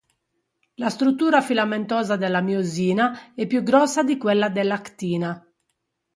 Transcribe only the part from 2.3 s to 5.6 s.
miosina è più grossa di quella dell'actina.